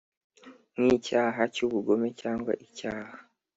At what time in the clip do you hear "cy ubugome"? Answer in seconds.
1.53-2.07